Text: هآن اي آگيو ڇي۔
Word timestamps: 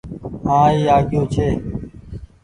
هآن 0.45 0.61
اي 0.79 0.85
آگيو 0.97 1.21
ڇي۔ 1.33 1.47